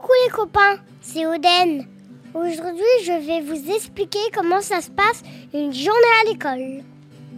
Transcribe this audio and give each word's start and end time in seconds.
Coucou 0.00 0.12
les 0.24 0.30
copains, 0.32 0.78
c'est 1.00 1.24
Oden. 1.24 1.86
Aujourd'hui, 2.34 2.82
je 3.04 3.12
vais 3.12 3.40
vous 3.42 3.70
expliquer 3.70 4.18
comment 4.34 4.60
ça 4.60 4.80
se 4.80 4.90
passe 4.90 5.22
une 5.52 5.72
journée 5.72 6.14
à 6.22 6.30
l'école. 6.30 6.82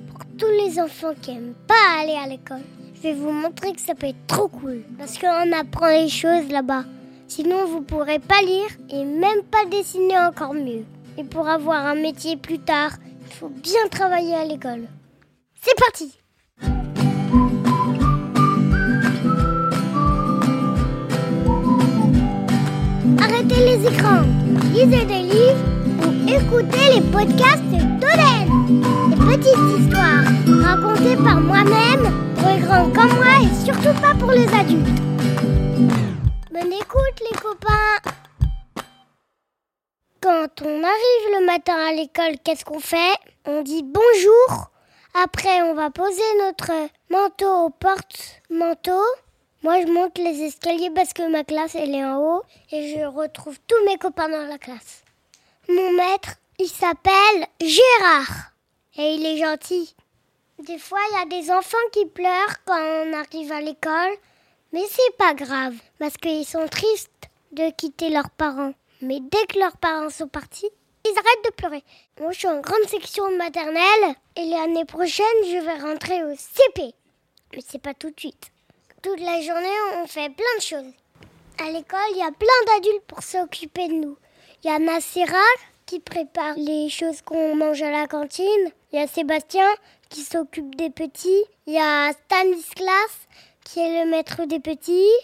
Pour 0.09 0.21
tous 0.39 0.51
les 0.65 0.81
enfants 0.81 1.13
qui 1.21 1.33
aiment 1.33 1.55
pas 1.67 2.01
aller 2.01 2.15
à 2.15 2.27
l'école, 2.27 2.63
je 2.95 3.03
vais 3.03 3.13
vous 3.13 3.31
montrer 3.31 3.73
que 3.73 3.81
ça 3.81 3.95
peut 3.95 4.07
être 4.07 4.27
trop 4.27 4.49
cool 4.49 4.85
parce 4.97 5.19
qu'on 5.19 5.53
apprend 5.53 5.89
les 5.89 6.09
choses 6.09 6.49
là-bas. 6.49 6.85
Sinon, 7.29 7.67
vous 7.67 7.83
pourrez 7.83 8.21
pas 8.21 8.41
lire 8.41 8.69
et 8.91 9.05
même 9.05 9.43
pas 9.43 9.67
dessiner 9.67 10.19
encore 10.19 10.55
mieux. 10.55 10.85
Et 11.19 11.25
pour 11.25 11.49
avoir 11.49 11.85
un 11.85 11.97
métier 11.97 12.39
plus 12.39 12.61
tard, 12.61 12.93
il 13.27 13.35
faut 13.35 13.51
bien 13.51 13.87
travailler 13.91 14.35
à 14.35 14.45
l'école. 14.45 14.89
C'est 15.61 15.77
parti 15.79 16.19
Arrêtez 23.29 23.57
les 23.57 23.89
écrans, 23.89 24.23
lisez 24.73 25.05
des 25.05 25.23
livres 25.23 25.65
ou 25.99 26.29
écoutez 26.29 26.95
les 26.95 27.01
podcasts 27.11 27.61
d'Oden. 27.65 28.47
Des 29.11 29.17
petites 29.17 29.81
histoires 29.81 30.23
racontées 30.63 31.17
par 31.17 31.41
moi-même 31.41 32.35
pour 32.37 32.49
les 32.49 32.61
grands 32.61 32.89
comme 32.91 33.17
moi 33.17 33.43
et 33.43 33.65
surtout 33.65 34.01
pas 34.01 34.15
pour 34.17 34.31
les 34.31 34.47
adultes. 34.55 35.03
Bonne 36.53 36.73
écoute 36.73 37.21
les 37.29 37.37
copains 37.37 38.13
Quand 40.21 40.63
on 40.63 40.85
arrive 40.85 41.41
le 41.41 41.47
matin 41.47 41.75
à 41.89 41.95
l'école, 41.95 42.37
qu'est-ce 42.45 42.65
qu'on 42.65 42.79
fait? 42.79 43.17
On 43.45 43.63
dit 43.63 43.83
bonjour. 43.83 44.71
Après, 45.25 45.63
on 45.63 45.75
va 45.75 45.91
poser 45.91 46.23
notre 46.45 46.71
manteau 47.11 47.65
au 47.65 47.71
porte-manteau. 47.71 49.03
Moi, 49.67 49.81
je 49.81 49.89
monte 49.89 50.17
les 50.19 50.45
escaliers 50.45 50.93
parce 50.95 51.13
que 51.13 51.29
ma 51.29 51.43
classe, 51.43 51.75
elle 51.75 51.93
est 51.93 52.05
en 52.05 52.21
haut 52.21 52.43
et 52.71 52.95
je 52.95 53.05
retrouve 53.05 53.59
tous 53.67 53.85
mes 53.85 53.99
copains 53.99 54.29
dans 54.29 54.47
la 54.47 54.59
classe. 54.59 55.03
Mon 55.69 55.91
maître, 55.91 56.37
il 56.61 56.69
s'appelle 56.69 57.49
Gérard 57.61 58.53
et 58.97 59.15
il 59.15 59.27
est 59.27 59.39
gentil. 59.39 59.93
Des 60.61 60.79
fois, 60.79 61.01
il 61.11 61.15
y 61.17 61.21
a 61.21 61.41
des 61.41 61.51
enfants 61.51 61.77
qui 61.91 62.07
pleurent 62.07 62.65
quand 62.65 62.79
on 62.79 63.13
arrive 63.13 63.51
à 63.51 63.61
l'école, 63.61 64.17
mais 64.73 64.85
c'est 64.89 65.17
pas 65.17 65.35
grave 65.35 65.75
parce 65.99 66.17
qu'ils 66.17 66.47
sont 66.47 66.69
tristes 66.69 67.29
de 67.51 67.69
quitter 67.71 68.11
leurs 68.11 68.31
parents. 68.31 68.73
Mais 69.03 69.19
dès 69.19 69.47
que 69.49 69.59
leurs 69.59 69.79
parents 69.79 70.11
sont 70.11 70.29
partis, 70.29 70.71
ils 71.05 71.19
arrêtent 71.19 71.45
de 71.45 71.57
pleurer. 71.57 71.83
Moi, 72.21 72.31
je 72.31 72.39
suis 72.39 72.47
en 72.49 72.61
grande 72.61 72.89
section 72.89 73.37
maternelle 73.37 74.15
et 74.37 74.45
l'année 74.45 74.85
prochaine, 74.85 75.27
je 75.43 75.59
vais 75.59 75.81
rentrer 75.81 76.23
au 76.23 76.37
CP. 76.37 76.95
Mais 77.53 77.63
c'est 77.67 77.83
pas 77.83 77.95
tout 77.95 78.11
de 78.11 78.21
suite. 78.21 78.53
Toute 79.07 79.21
la 79.21 79.41
journée, 79.41 79.69
on 80.03 80.09
fait 80.09 80.31
plein 80.31 80.57
de 80.59 80.63
choses. 80.63 80.93
À 81.61 81.71
l'école, 81.71 82.01
il 82.11 82.17
y 82.17 82.23
a 82.23 82.33
plein 82.33 82.75
d'adultes 82.75 83.05
pour 83.07 83.23
s'occuper 83.23 83.87
de 83.87 83.93
nous. 83.93 84.17
Il 84.65 84.69
y 84.69 84.75
a 84.75 84.81
Nassera 84.81 85.47
qui 85.87 86.01
prépare 86.01 86.57
les 86.57 86.89
choses 86.89 87.23
qu'on 87.23 87.55
mange 87.55 87.83
à 87.83 87.93
la 87.93 88.09
cantine. 88.09 88.73
Il 88.93 88.99
y 88.99 89.01
a 89.01 89.07
Sébastien 89.07 89.69
qui 90.09 90.23
s'occupe 90.23 90.75
des 90.75 90.91
petits. 90.91 91.45
Il 91.69 91.75
y 91.75 91.79
a 91.79 92.11
Stanislas 92.15 93.29
qui 93.63 93.79
est 93.79 94.03
le 94.05 94.11
maître 94.11 94.45
des 94.45 94.59
petits. 94.59 95.15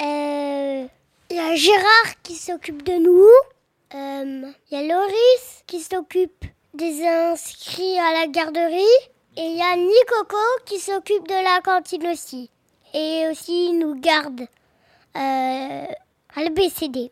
Euh, 0.00 0.86
il 1.28 1.36
y 1.36 1.38
a 1.38 1.54
Gérard 1.56 2.22
qui 2.22 2.36
s'occupe 2.36 2.84
de 2.84 2.94
nous. 2.94 3.28
Euh, 3.94 4.50
il 4.70 4.78
y 4.78 4.80
a 4.80 4.94
Loris 4.94 5.62
qui 5.66 5.80
s'occupe 5.80 6.46
des 6.72 7.06
inscrits 7.06 7.98
à 7.98 8.14
la 8.14 8.28
garderie. 8.28 8.80
Et 9.36 9.42
il 9.42 9.58
y 9.58 9.62
a 9.62 9.76
Nicoco 9.76 10.38
qui 10.64 10.78
s'occupe 10.78 11.28
de 11.28 11.34
la 11.34 11.60
cantine 11.60 12.06
aussi. 12.06 12.48
Et 12.98 13.28
aussi 13.30 13.66
il 13.66 13.78
nous 13.78 13.94
garde 14.00 14.40
euh, 14.40 15.86
à 16.34 16.42
l'ABCD. 16.42 17.10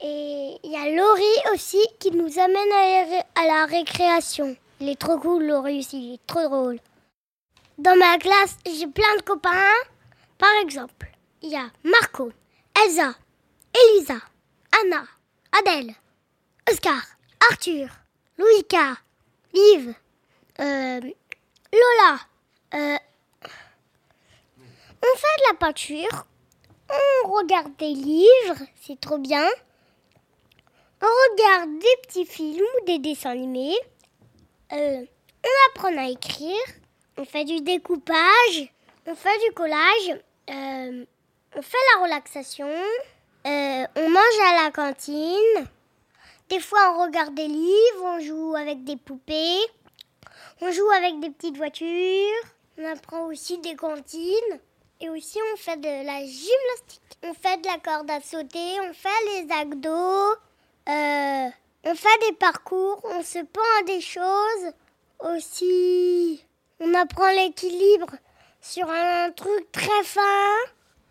Et 0.00 0.58
il 0.62 0.70
y 0.70 0.76
a 0.76 0.94
Laurie 0.94 1.52
aussi 1.52 1.84
qui 1.98 2.12
nous 2.12 2.38
amène 2.38 3.22
à 3.34 3.44
la, 3.44 3.66
récréation. 3.66 4.56
Il 4.78 4.88
est 4.88 5.00
trop 5.00 5.18
cool, 5.18 5.46
Laurie 5.46 5.80
aussi, 5.80 5.98
il 5.98 6.14
est 6.14 6.26
trop 6.26 6.44
drôle. 6.44 6.78
Dans 7.78 7.96
ma 7.96 8.16
classe, 8.18 8.56
j'ai 8.64 8.86
plein 8.86 9.16
de 9.16 9.22
copains. 9.22 9.72
Par 10.38 10.52
exemple, 10.62 11.10
il 11.42 11.50
y 11.50 11.56
a 11.56 11.68
Marco, 11.82 12.30
Elsa, 12.84 13.14
Elisa, 13.74 14.20
Anna, 14.84 15.02
Adèle, 15.58 15.94
Oscar, 16.70 17.02
Arthur, 17.50 17.88
Louika, 18.38 18.98
Yves, 19.52 19.94
euh, 20.60 21.00
Lola. 21.72 22.20
Euh, 22.74 22.98
on 25.04 25.16
fait 25.16 25.36
de 25.38 25.52
la 25.52 25.58
peinture, 25.58 26.26
on 27.24 27.28
regarde 27.32 27.76
des 27.76 27.94
livres, 27.94 28.66
c'est 28.80 29.00
trop 29.00 29.18
bien. 29.18 29.46
On 31.02 31.06
regarde 31.32 31.78
des 31.78 31.96
petits 32.02 32.24
films 32.24 32.64
ou 32.80 32.84
des 32.86 32.98
dessins 32.98 33.30
animés. 33.30 33.76
Euh, 34.72 35.04
on 35.44 35.70
apprend 35.70 35.96
à 35.98 36.08
écrire. 36.08 36.64
On 37.18 37.24
fait 37.24 37.44
du 37.44 37.60
découpage. 37.60 38.72
On 39.06 39.14
fait 39.14 39.38
du 39.46 39.54
collage. 39.54 40.20
Euh, 40.50 41.04
on 41.54 41.62
fait 41.62 41.76
la 41.94 42.02
relaxation. 42.02 42.70
Euh, 43.46 43.86
on 43.96 44.08
mange 44.08 44.40
à 44.44 44.64
la 44.64 44.70
cantine. 44.70 45.68
Des 46.48 46.60
fois, 46.60 46.94
on 46.96 47.02
regarde 47.02 47.34
des 47.34 47.48
livres. 47.48 48.04
On 48.04 48.20
joue 48.20 48.54
avec 48.56 48.84
des 48.84 48.96
poupées. 48.96 49.60
On 50.62 50.70
joue 50.70 50.90
avec 50.96 51.20
des 51.20 51.30
petites 51.30 51.56
voitures. 51.56 52.44
On 52.78 52.84
apprend 52.86 53.26
aussi 53.26 53.58
des 53.58 53.76
cantines. 53.76 54.60
Et 55.00 55.10
aussi, 55.10 55.38
on 55.52 55.56
fait 55.56 55.76
de 55.76 56.06
la 56.06 56.20
gymnastique. 56.20 57.18
On 57.22 57.34
fait 57.34 57.60
de 57.60 57.66
la 57.66 57.78
corde 57.78 58.10
à 58.10 58.20
sauter. 58.20 58.80
On 58.80 58.92
fait 58.92 59.08
les 59.26 59.52
abdos. 59.52 60.36
Euh, 60.88 61.48
on 61.84 61.94
fait 61.94 62.28
des 62.28 62.36
parcours. 62.36 63.00
On 63.04 63.22
se 63.22 63.40
pend 63.40 63.60
à 63.80 63.82
des 63.84 64.00
choses. 64.00 64.72
Aussi, 65.20 66.44
on 66.80 66.94
apprend 66.94 67.30
l'équilibre 67.30 68.10
sur 68.60 68.88
un 68.90 69.30
truc 69.30 69.70
très 69.72 70.02
fin. 70.04 70.54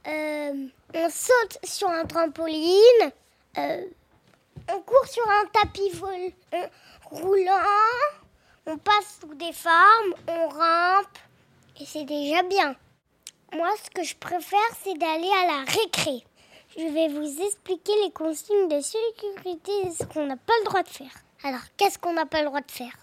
Euh, 0.07 0.67
on 0.93 1.09
saute 1.09 1.57
sur 1.63 1.89
un 1.89 2.05
trampoline. 2.05 3.11
Euh, 3.57 3.85
on 4.71 4.81
court 4.81 5.07
sur 5.07 5.29
un 5.29 5.45
tapis 5.47 5.91
euh, 6.53 6.67
roulant. 7.05 7.53
On 8.65 8.77
passe 8.77 9.19
sous 9.21 9.33
des 9.35 9.53
formes. 9.53 10.13
On 10.27 10.47
rampe. 10.49 11.17
Et 11.79 11.85
c'est 11.85 12.05
déjà 12.05 12.43
bien. 12.43 12.75
Moi, 13.55 13.69
ce 13.83 13.89
que 13.91 14.03
je 14.03 14.15
préfère, 14.15 14.59
c'est 14.83 14.97
d'aller 14.97 15.29
à 15.43 15.45
la 15.45 15.59
récré. 15.59 16.23
Je 16.75 16.87
vais 16.91 17.07
vous 17.07 17.41
expliquer 17.45 17.91
les 18.03 18.11
consignes 18.11 18.67
de 18.67 18.81
sécurité 18.81 19.71
et 19.85 19.91
ce 19.91 20.05
qu'on 20.05 20.25
n'a 20.25 20.37
pas 20.37 20.53
le 20.61 20.65
droit 20.65 20.81
de 20.81 20.89
faire. 20.89 21.13
Alors, 21.43 21.61
qu'est-ce 21.77 21.99
qu'on 21.99 22.13
n'a 22.13 22.25
pas 22.25 22.39
le 22.39 22.47
droit 22.47 22.61
de 22.61 22.71
faire? 22.71 22.97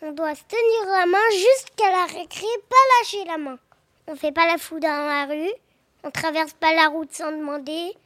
On 0.00 0.12
doit 0.12 0.36
se 0.36 0.42
tenir 0.44 0.92
la 0.92 1.06
main 1.06 1.18
jusqu'à 1.32 1.90
la 1.90 2.04
récré, 2.04 2.46
pas 2.68 2.76
lâcher 3.00 3.24
la 3.24 3.36
main. 3.36 3.58
On 4.06 4.14
fait 4.14 4.30
pas 4.30 4.46
la 4.46 4.58
foule 4.58 4.78
dans 4.78 4.88
la 4.88 5.24
rue. 5.26 5.52
On 6.04 6.12
traverse 6.12 6.52
pas 6.52 6.72
la 6.74 6.86
route 6.86 7.12
sans 7.12 7.32
demander. 7.32 7.96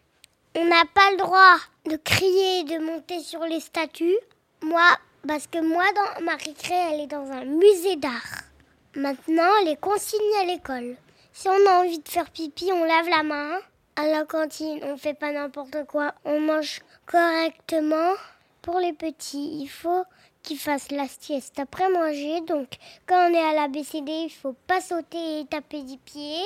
On 0.56 0.64
n'a 0.64 0.84
pas 0.94 1.10
le 1.10 1.18
droit 1.18 1.56
de 1.84 1.96
crier 1.96 2.60
et 2.60 2.64
de 2.64 2.78
monter 2.78 3.20
sur 3.20 3.44
les 3.44 3.60
statues. 3.60 4.18
Moi, 4.62 4.88
parce 5.28 5.46
que 5.48 5.58
moi, 5.58 5.84
dans 5.92 6.24
ma 6.24 6.36
récré, 6.36 6.74
elle 6.74 7.00
est 7.00 7.06
dans 7.08 7.30
un 7.30 7.44
musée 7.44 7.96
d'art. 7.96 8.44
Maintenant, 8.94 9.52
les 9.66 9.76
consignes 9.76 10.40
à 10.40 10.44
l'école. 10.46 10.96
Si 11.34 11.48
on 11.48 11.66
a 11.66 11.80
envie 11.80 11.98
de 11.98 12.08
faire 12.08 12.30
pipi, 12.30 12.70
on 12.72 12.84
lave 12.84 13.08
la 13.08 13.22
main. 13.22 13.58
À 13.96 14.06
la 14.06 14.24
cantine, 14.24 14.80
on 14.84 14.96
fait 14.98 15.14
pas 15.14 15.32
n'importe 15.32 15.84
quoi. 15.86 16.14
On 16.24 16.40
mange 16.40 16.80
correctement. 17.06 18.12
Pour 18.60 18.78
les 18.78 18.92
petits, 18.92 19.60
il 19.60 19.68
faut 19.68 20.04
qu'ils 20.42 20.58
fassent 20.58 20.90
la 20.90 21.08
sieste 21.08 21.58
après 21.58 21.88
manger. 21.88 22.42
Donc, 22.42 22.68
quand 23.06 23.28
on 23.28 23.34
est 23.34 23.42
à 23.42 23.54
la 23.54 23.68
BCD, 23.68 24.12
il 24.12 24.30
faut 24.30 24.54
pas 24.66 24.80
sauter 24.80 25.40
et 25.40 25.46
taper 25.46 25.82
du 25.82 25.96
pied. 25.96 26.42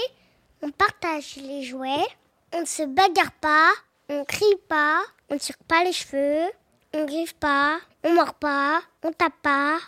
On 0.62 0.70
partage 0.70 1.36
les 1.36 1.62
jouets. 1.62 2.06
On 2.52 2.60
ne 2.60 2.66
se 2.66 2.84
bagarre 2.84 3.32
pas. 3.40 3.70
On 4.08 4.24
crie 4.24 4.56
pas. 4.68 5.00
On 5.28 5.36
tire 5.36 5.58
pas 5.66 5.82
les 5.82 5.92
cheveux. 5.92 6.48
On 6.94 7.04
griffe 7.04 7.34
pas. 7.34 7.78
On 8.04 8.12
mord 8.12 8.34
pas. 8.34 8.80
On 9.02 9.12
tape 9.12 9.42
pas. 9.42 9.78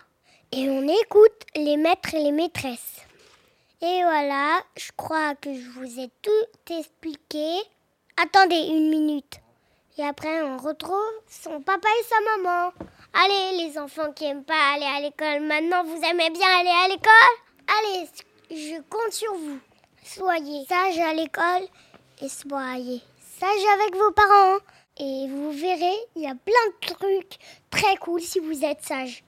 Et 0.50 0.68
on 0.68 0.82
écoute 0.82 1.44
les 1.54 1.76
maîtres 1.76 2.14
et 2.14 2.22
les 2.22 2.32
maîtresses. 2.32 2.97
Et 3.80 4.02
voilà, 4.02 4.60
je 4.76 4.90
crois 4.96 5.36
que 5.36 5.54
je 5.54 5.70
vous 5.70 6.00
ai 6.00 6.10
tout 6.20 6.74
expliqué. 6.74 7.58
Attendez 8.20 8.56
une 8.56 8.90
minute. 8.90 9.38
Et 9.96 10.04
après, 10.04 10.42
on 10.42 10.56
retrouve 10.56 11.22
son 11.28 11.60
papa 11.60 11.88
et 12.00 12.04
sa 12.04 12.20
maman. 12.38 12.72
Allez, 13.12 13.64
les 13.64 13.78
enfants 13.78 14.12
qui 14.12 14.24
aiment 14.24 14.42
pas 14.42 14.74
aller 14.74 14.84
à 14.84 15.00
l'école, 15.00 15.46
maintenant 15.46 15.84
vous 15.84 16.02
aimez 16.04 16.30
bien 16.30 16.58
aller 16.58 16.70
à 16.70 16.88
l'école? 16.88 17.36
Allez, 17.78 18.08
je 18.50 18.80
compte 18.90 19.12
sur 19.12 19.32
vous. 19.34 19.60
Soyez 20.04 20.64
sages 20.66 20.98
à 20.98 21.14
l'école 21.14 21.68
et 22.20 22.28
soyez 22.28 23.00
sages 23.38 23.80
avec 23.80 23.94
vos 23.94 24.10
parents. 24.10 24.58
Et 24.98 25.28
vous 25.28 25.52
verrez, 25.52 25.96
il 26.16 26.22
y 26.22 26.26
a 26.26 26.34
plein 26.34 26.66
de 26.80 26.94
trucs 26.94 27.38
très 27.70 27.96
cool 27.98 28.20
si 28.20 28.40
vous 28.40 28.64
êtes 28.64 28.82
sages. 28.82 29.22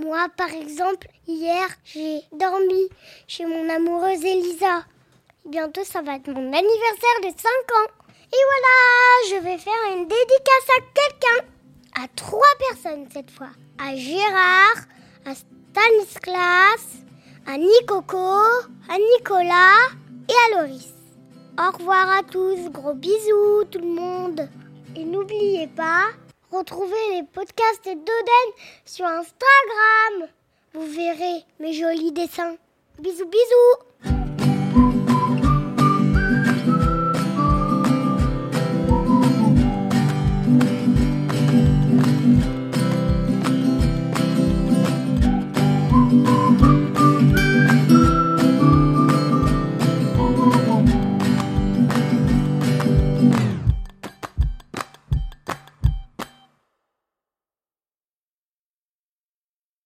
Moi, 0.00 0.28
par 0.36 0.52
exemple, 0.52 1.08
hier, 1.26 1.66
j'ai 1.84 2.20
dormi 2.32 2.88
chez 3.26 3.44
mon 3.46 3.68
amoureuse 3.68 4.24
Elisa. 4.24 4.84
Bientôt, 5.44 5.82
ça 5.84 6.02
va 6.02 6.14
être 6.16 6.28
mon 6.28 6.52
anniversaire 6.52 7.20
de 7.22 7.26
5 7.26 7.34
ans. 7.34 7.90
Et 8.32 8.42
voilà, 8.50 9.28
je 9.30 9.42
vais 9.42 9.58
faire 9.58 9.96
une 9.96 10.06
dédicace 10.06 10.68
à 10.76 10.80
quelqu'un. 10.94 11.48
À 12.00 12.06
trois 12.14 12.46
personnes 12.70 13.08
cette 13.12 13.30
fois. 13.30 13.50
À 13.78 13.96
Gérard, 13.96 14.76
à 15.26 15.34
Stanislas, 15.34 17.02
à 17.46 17.56
Nicoco, 17.56 18.16
à 18.16 18.98
Nicolas 18.98 19.88
et 20.28 20.54
à 20.54 20.62
Loris. 20.62 20.92
Au 21.58 21.76
revoir 21.76 22.18
à 22.18 22.22
tous, 22.22 22.70
gros 22.70 22.94
bisous 22.94 23.64
tout 23.70 23.80
le 23.80 23.86
monde. 23.86 24.48
Et 24.94 25.04
n'oubliez 25.04 25.66
pas, 25.66 26.04
retrouvez 26.50 27.14
les 27.14 27.22
podcasts 27.22 27.84
d'Oden 27.84 28.52
sur 28.84 29.06
Instagram. 29.06 30.28
Vous 30.74 30.86
verrez 30.86 31.44
mes 31.60 31.72
jolis 31.72 32.12
dessins. 32.12 32.56
Bisous 32.98 33.26
bisous 33.26 34.17